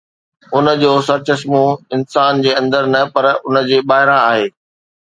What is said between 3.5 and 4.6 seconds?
جي ٻاهران آهي.